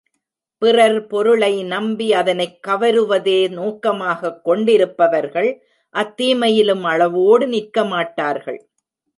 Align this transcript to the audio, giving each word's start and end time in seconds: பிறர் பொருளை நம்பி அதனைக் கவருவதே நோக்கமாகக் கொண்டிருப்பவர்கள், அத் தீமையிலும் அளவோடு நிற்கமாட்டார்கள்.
பிறர் 0.61 1.07
பொருளை 1.07 1.63
நம்பி 1.63 2.13
அதனைக் 2.13 2.57
கவருவதே 2.67 3.49
நோக்கமாகக் 3.49 4.43
கொண்டிருப்பவர்கள், 4.43 5.51
அத் 5.95 6.21
தீமையிலும் 6.21 6.83
அளவோடு 6.83 7.47
நிற்கமாட்டார்கள். 7.47 8.59